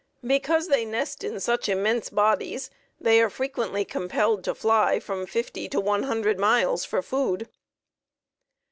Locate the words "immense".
1.69-2.09